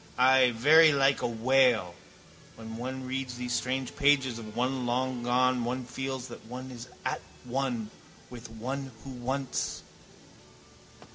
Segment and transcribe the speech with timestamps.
[0.17, 1.93] Ay, very like a whale.
[2.55, 6.87] When one reads these strange pages of one long gone one feels that one is
[7.05, 7.91] at one
[8.31, 9.83] with one who once...